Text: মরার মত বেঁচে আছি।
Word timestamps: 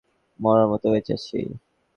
মরার 0.39 0.67
মত 0.71 0.83
বেঁচে 0.93 1.13
আছি। 1.17 1.39